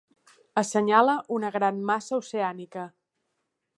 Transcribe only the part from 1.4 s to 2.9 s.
gran massa oceànica.